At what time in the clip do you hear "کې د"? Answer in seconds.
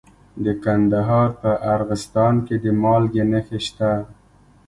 2.45-2.65